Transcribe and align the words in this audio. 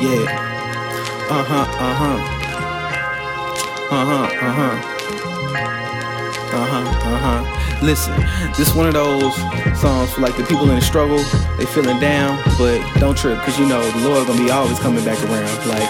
Yeah. 0.00 0.24
Uh 1.28 1.44
huh, 1.44 1.66
uh 1.78 1.94
huh. 1.94 2.18
Uh 3.90 4.04
huh, 4.06 4.24
uh 4.24 4.52
huh. 4.52 4.76
Uh 6.52 6.66
huh, 6.66 7.10
uh 7.10 7.18
huh. 7.18 7.84
Listen, 7.84 8.16
this 8.56 8.74
one 8.74 8.86
of 8.86 8.94
those 8.94 9.36
songs 9.78 10.12
for 10.14 10.22
like 10.22 10.36
the 10.38 10.44
people 10.44 10.70
in 10.70 10.76
the 10.76 10.80
struggle. 10.80 11.22
They 11.58 11.66
feeling 11.66 12.00
down, 12.00 12.42
but 12.56 12.80
don't 12.98 13.16
trip, 13.16 13.38
cause 13.40 13.58
you 13.58 13.66
know 13.66 13.82
the 13.90 14.08
Lord 14.08 14.26
gonna 14.26 14.42
be 14.42 14.50
always 14.50 14.78
coming 14.78 15.04
back 15.04 15.22
around. 15.24 15.66
Like, 15.66 15.88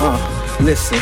uh. 0.00 0.45
Listen, 0.60 0.98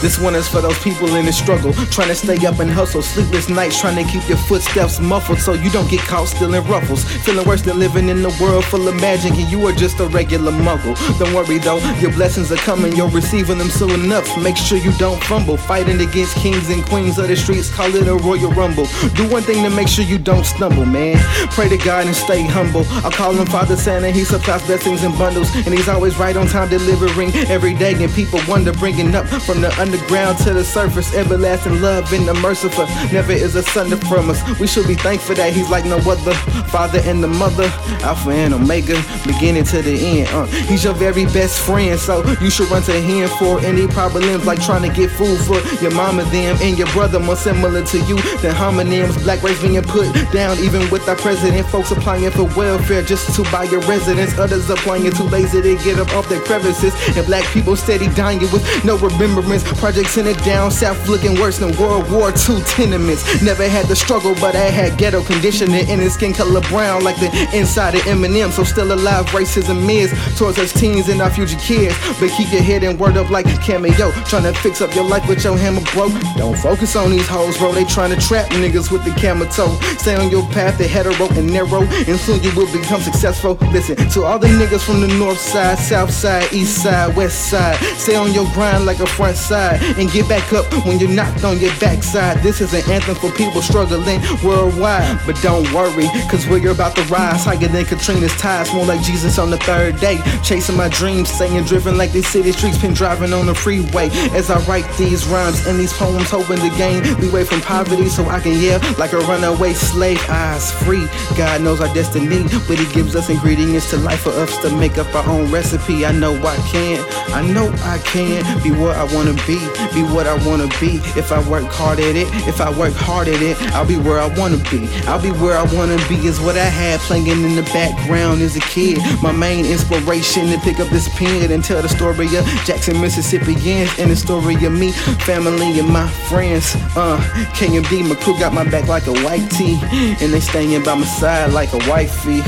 this 0.00 0.18
one 0.18 0.34
is 0.34 0.48
for 0.48 0.60
those 0.60 0.78
people 0.78 1.14
in 1.16 1.26
the 1.26 1.32
struggle, 1.32 1.72
trying 1.90 2.08
to 2.08 2.14
stay 2.14 2.46
up 2.46 2.60
and 2.60 2.70
hustle. 2.70 3.02
Sleepless 3.02 3.48
nights, 3.48 3.80
trying 3.80 3.96
to 3.96 4.10
keep 4.10 4.26
your 4.28 4.38
footsteps 4.38 5.00
muffled 5.00 5.38
so 5.38 5.54
you 5.54 5.70
don't 5.70 5.90
get 5.90 6.00
caught 6.00 6.28
stealing 6.28 6.64
ruffles. 6.68 7.04
Feeling 7.24 7.46
worse 7.46 7.62
than 7.62 7.78
living 7.78 8.08
in 8.08 8.22
the 8.22 8.34
world 8.40 8.64
full 8.64 8.86
of 8.86 8.94
magic, 9.00 9.32
and 9.32 9.50
you 9.50 9.66
are 9.66 9.72
just 9.72 9.98
a 10.00 10.06
regular 10.06 10.52
muggle. 10.52 10.96
Don't 11.18 11.34
worry 11.34 11.58
though, 11.58 11.78
your 11.98 12.12
blessings 12.12 12.52
are 12.52 12.56
coming, 12.56 12.94
you're 12.94 13.10
receiving 13.10 13.58
them 13.58 13.70
soon 13.70 13.90
enough. 13.90 14.26
Make 14.40 14.56
sure 14.56 14.78
you 14.78 14.92
don't 14.98 15.22
fumble. 15.24 15.56
Fighting 15.56 16.00
against 16.00 16.36
kings 16.36 16.70
and 16.70 16.84
queens 16.84 17.18
of 17.18 17.28
the 17.28 17.36
streets, 17.36 17.68
call 17.74 17.94
it 17.94 18.06
a 18.06 18.14
royal 18.14 18.52
rumble. 18.52 18.86
Do 19.16 19.28
one 19.28 19.42
thing 19.42 19.62
to 19.64 19.70
make 19.70 19.88
sure 19.88 20.04
you 20.04 20.18
don't 20.18 20.46
stumble, 20.46 20.86
man. 20.86 21.18
Pray 21.50 21.68
to 21.68 21.76
God 21.76 22.06
and 22.06 22.14
stay 22.14 22.42
humble. 22.44 22.84
I 23.04 23.10
call 23.10 23.32
him 23.32 23.46
Father 23.46 23.76
Santa, 23.76 24.10
he 24.10 24.24
supplies 24.24 24.64
blessings 24.66 25.02
in 25.02 25.12
bundles, 25.18 25.54
and 25.54 25.74
he's 25.74 25.88
always 25.88 26.16
right 26.18 26.36
on 26.36 26.46
time 26.46 26.68
delivering 26.68 27.34
every 27.50 27.74
day. 27.74 27.94
And 28.02 28.12
people 28.12 28.40
wonder, 28.48 28.72
bring 28.72 28.91
up 29.00 29.26
from 29.42 29.60
the 29.62 29.72
underground 29.80 30.38
to 30.38 30.52
the 30.52 30.64
surface. 30.64 31.14
Everlasting 31.14 31.80
love 31.80 32.12
in 32.12 32.26
the 32.26 32.34
merciful 32.34 32.86
never 33.10 33.32
is 33.32 33.56
a 33.56 33.60
asunder 33.60 33.96
from 34.06 34.28
us. 34.28 34.40
We 34.60 34.66
should 34.66 34.86
be 34.86 34.94
thankful 34.94 35.34
that 35.36 35.52
He's 35.52 35.70
like 35.70 35.84
no 35.84 35.96
other. 35.96 36.34
Father 36.68 37.00
and 37.04 37.22
the 37.22 37.28
mother, 37.28 37.64
Alpha 38.02 38.30
and 38.30 38.54
Omega, 38.54 39.02
beginning 39.26 39.64
to 39.64 39.82
the 39.82 39.94
end. 40.20 40.28
Uh, 40.28 40.46
he's 40.68 40.84
your 40.84 40.94
very 40.94 41.24
best 41.26 41.60
friend, 41.60 41.98
so 41.98 42.24
you 42.40 42.50
should 42.50 42.68
run 42.70 42.82
to 42.82 42.92
Him 42.92 43.28
for 43.38 43.60
any 43.60 43.86
problems 43.86 44.44
like 44.44 44.62
trying 44.62 44.88
to 44.88 44.94
get 44.94 45.10
food 45.10 45.38
for 45.40 45.60
your 45.82 45.92
mama, 45.92 46.24
them, 46.24 46.56
and 46.60 46.78
your 46.78 46.88
brother. 46.88 47.18
More 47.18 47.36
similar 47.36 47.84
to 47.84 47.98
you 48.04 48.16
than 48.40 48.54
homonyms. 48.54 49.22
Black 49.22 49.42
race 49.42 49.60
being 49.60 49.80
put 49.82 50.12
down, 50.32 50.58
even 50.58 50.88
with 50.90 51.08
our 51.08 51.16
president. 51.16 51.66
Folks 51.66 51.90
applying 51.90 52.30
for 52.30 52.44
welfare 52.56 53.02
just 53.02 53.34
to 53.36 53.42
buy 53.50 53.64
your 53.64 53.80
residence. 53.82 54.36
Others 54.38 54.68
applying 54.70 55.10
too 55.12 55.24
lazy 55.24 55.62
to 55.62 55.76
get 55.84 55.98
up 55.98 56.12
off 56.14 56.28
their 56.28 56.40
crevices. 56.40 56.92
And 57.16 57.26
black 57.26 57.44
people 57.52 57.76
steady 57.76 58.08
dying 58.14 58.40
with 58.40 58.64
no 58.84 58.96
remembrance. 58.98 59.62
Projects 59.78 60.16
in 60.16 60.26
the 60.26 60.34
down 60.44 60.70
south 60.70 61.08
looking 61.08 61.38
worse 61.40 61.58
than 61.58 61.76
World 61.78 62.10
War 62.10 62.30
II 62.30 62.60
tenements. 62.62 63.42
Never 63.42 63.68
had 63.68 63.86
the 63.86 63.96
struggle, 63.96 64.34
but 64.34 64.54
I 64.54 64.70
had 64.70 64.98
ghetto 64.98 65.22
conditioning 65.22 65.88
in 65.88 65.98
his 66.00 66.14
skin 66.14 66.32
color 66.32 66.60
brown 66.62 67.04
like 67.04 67.16
the 67.16 67.30
inside 67.54 67.94
of 67.94 68.02
Eminem. 68.02 68.50
So 68.50 68.64
still 68.64 68.92
alive, 68.92 69.26
racism 69.26 69.88
is 69.88 70.10
towards 70.38 70.58
us 70.58 70.72
teens 70.72 71.08
and 71.08 71.20
our 71.20 71.30
future 71.30 71.58
kids. 71.58 71.96
But 72.18 72.30
keep 72.30 72.52
your 72.52 72.62
head 72.62 72.82
and 72.82 72.98
word 72.98 73.16
up 73.16 73.30
like 73.30 73.46
a 73.46 73.56
cameo. 73.58 74.10
Trying 74.26 74.44
to 74.44 74.52
fix 74.60 74.80
up 74.80 74.94
your 74.94 75.04
life 75.04 75.28
with 75.28 75.44
your 75.44 75.56
hammer, 75.56 75.82
bro. 75.92 76.08
Don't 76.36 76.58
focus 76.58 76.96
on 76.96 77.10
these 77.10 77.28
hoes, 77.28 77.56
bro. 77.58 77.72
They 77.72 77.84
trying 77.84 78.10
to 78.10 78.20
trap 78.20 78.50
niggas 78.50 78.90
with 78.90 79.04
the 79.04 79.12
camera 79.12 79.48
toe. 79.48 79.78
Stay 79.98 80.16
on 80.16 80.30
your 80.30 80.46
path, 80.50 80.78
the 80.78 80.86
hetero 80.86 81.28
and 81.38 81.52
narrow, 81.52 81.82
and 81.82 82.18
soon 82.18 82.42
you 82.42 82.54
will 82.54 82.70
become 82.72 83.00
successful. 83.00 83.54
Listen 83.72 83.96
to 83.96 84.24
all 84.24 84.38
the 84.38 84.48
niggas 84.48 84.84
from 84.84 85.00
the 85.00 85.08
north 85.18 85.38
side, 85.38 85.78
south 85.78 86.10
side, 86.10 86.52
east 86.52 86.82
side, 86.82 87.14
west 87.16 87.50
side. 87.50 87.76
Stay 87.96 88.16
on 88.16 88.32
your 88.32 88.46
grind 88.52 88.71
like 88.80 89.00
a 89.00 89.06
front 89.06 89.36
side 89.36 89.82
and 89.98 90.10
get 90.10 90.28
back 90.28 90.52
up 90.52 90.64
when 90.86 90.98
you're 90.98 91.10
knocked 91.10 91.44
on 91.44 91.58
your 91.58 91.74
backside. 91.78 92.38
This 92.42 92.60
is 92.60 92.72
an 92.74 92.82
anthem 92.90 93.14
for 93.16 93.30
people 93.32 93.60
struggling 93.62 94.20
worldwide. 94.42 95.20
But 95.26 95.40
don't 95.42 95.70
worry, 95.72 96.08
cause 96.30 96.46
we're 96.48 96.70
about 96.70 96.96
to 96.96 97.02
rise 97.04 97.44
higher 97.44 97.68
than 97.68 97.84
Katrina's 97.84 98.34
tides. 98.36 98.72
More 98.72 98.86
like 98.86 99.02
Jesus 99.02 99.38
on 99.38 99.50
the 99.50 99.58
third 99.58 100.00
day. 100.00 100.18
Chasing 100.42 100.76
my 100.76 100.88
dreams, 100.88 101.28
staying 101.28 101.64
driven 101.64 101.96
like 101.98 102.12
the 102.12 102.22
city 102.22 102.52
streets, 102.52 102.78
been 102.78 102.94
driving 102.94 103.32
on 103.32 103.46
the 103.46 103.54
freeway. 103.54 104.08
As 104.32 104.50
I 104.50 104.58
write 104.66 104.88
these 104.96 105.26
rhymes 105.26 105.66
and 105.66 105.78
these 105.78 105.92
poems, 105.92 106.30
hoping 106.30 106.58
to 106.58 106.70
gain 106.76 107.02
leeway 107.20 107.44
from 107.44 107.60
poverty 107.60 108.08
so 108.08 108.24
I 108.26 108.40
can 108.40 108.60
yell 108.60 108.80
like 108.98 109.12
a 109.12 109.18
runaway 109.18 109.74
slave. 109.74 110.20
Eyes 110.28 110.72
free, 110.84 111.06
God 111.36 111.62
knows 111.62 111.80
our 111.80 111.92
destiny, 111.94 112.42
but 112.68 112.78
He 112.78 112.92
gives 112.94 113.14
us 113.16 113.28
ingredients 113.28 113.90
to 113.90 113.96
life 113.98 114.20
for 114.20 114.30
us 114.30 114.56
to 114.62 114.74
make 114.76 114.98
up 114.98 115.12
our 115.14 115.28
own 115.28 115.50
recipe. 115.50 116.06
I 116.06 116.12
know 116.12 116.34
I 116.34 116.56
can, 116.70 117.04
I 117.32 117.42
know 117.52 117.68
I 117.82 117.98
can 117.98 118.44
be 118.62 118.70
what 118.70 118.96
I 118.96 119.04
wanna 119.14 119.34
be, 119.46 119.58
be 119.94 120.02
what 120.14 120.26
I 120.26 120.34
wanna 120.46 120.68
be. 120.80 121.00
If 121.18 121.32
I 121.32 121.46
work 121.48 121.64
hard 121.64 121.98
at 121.98 122.16
it, 122.16 122.28
if 122.46 122.60
I 122.60 122.70
work 122.70 122.94
hard 122.94 123.28
at 123.28 123.42
it, 123.42 123.60
I'll 123.74 123.86
be 123.86 123.96
where 123.96 124.18
I 124.20 124.28
wanna 124.38 124.58
be. 124.70 124.88
I'll 125.06 125.20
be 125.20 125.30
where 125.30 125.56
I 125.56 125.64
wanna 125.74 125.96
be 126.08 126.16
is 126.26 126.40
what 126.40 126.56
I 126.56 126.64
had 126.64 127.00
playing 127.00 127.26
in 127.26 127.56
the 127.56 127.62
background 127.74 128.42
as 128.42 128.56
a 128.56 128.60
kid. 128.60 128.98
My 129.22 129.32
main 129.32 129.64
inspiration 129.66 130.46
to 130.50 130.58
pick 130.58 130.80
up 130.80 130.88
this 130.88 131.08
pen 131.16 131.50
and 131.50 131.64
tell 131.64 131.82
the 131.82 131.88
story 131.88 132.26
of 132.36 132.44
Jackson, 132.64 133.00
Mississippians 133.00 133.90
and 133.98 134.10
the 134.10 134.16
story 134.16 134.54
of 134.64 134.72
me, 134.72 134.92
family, 135.26 135.78
and 135.78 135.88
my 135.88 136.08
friends. 136.28 136.74
Uh, 136.96 137.18
KMD, 137.54 138.08
my 138.08 138.14
crew 138.16 138.38
got 138.38 138.52
my 138.52 138.64
back 138.64 138.88
like 138.88 139.06
a 139.06 139.12
white 139.22 139.48
tee, 139.50 139.78
and 140.20 140.32
they 140.32 140.40
staying 140.40 140.82
by 140.84 140.94
my 140.94 141.06
side 141.06 141.52
like 141.52 141.72
a 141.72 141.90
wifey. 141.90 142.42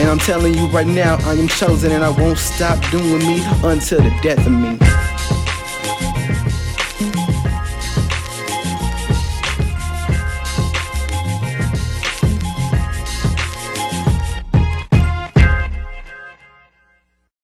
And 0.00 0.08
I'm 0.08 0.18
telling 0.18 0.54
you 0.54 0.66
right 0.68 0.86
now, 0.86 1.18
I 1.24 1.34
am 1.34 1.48
chosen 1.48 1.92
and 1.92 2.04
I 2.04 2.10
won't 2.10 2.38
stop 2.38 2.78
doing 2.90 3.18
me 3.18 3.42
until 3.62 4.02
the 4.02 4.10
death 4.22 4.46
of 4.46 4.52
me. 4.52 5.09